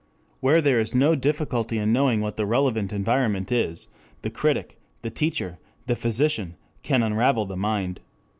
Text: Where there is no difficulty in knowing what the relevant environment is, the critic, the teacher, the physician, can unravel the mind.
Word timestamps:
Where 0.39 0.61
there 0.63 0.79
is 0.79 0.95
no 0.95 1.13
difficulty 1.13 1.77
in 1.77 1.93
knowing 1.93 2.21
what 2.21 2.35
the 2.35 2.47
relevant 2.47 2.91
environment 2.91 3.51
is, 3.51 3.87
the 4.23 4.31
critic, 4.31 4.79
the 5.03 5.11
teacher, 5.11 5.59
the 5.85 5.95
physician, 5.95 6.55
can 6.81 7.03
unravel 7.03 7.45
the 7.45 7.55
mind. 7.55 7.99